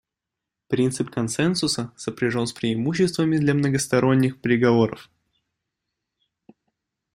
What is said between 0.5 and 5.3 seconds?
Принцип консенсуса сопряжен с преимуществами для многосторонних переговоров.